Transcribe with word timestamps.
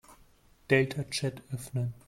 Deltachat 0.71 1.43
öffnen. 1.53 1.93